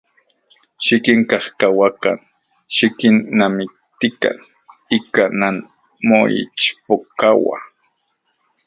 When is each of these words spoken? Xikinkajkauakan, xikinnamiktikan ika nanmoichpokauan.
Xikinkajkauakan, 0.85 2.19
xikinnamiktikan 2.75 4.37
ika 4.97 5.23
nanmoichpokauan. 5.39 7.63